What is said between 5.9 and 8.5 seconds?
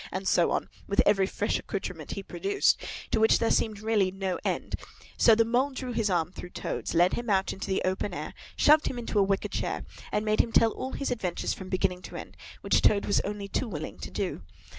his arm through Toad's, led him out into the open air,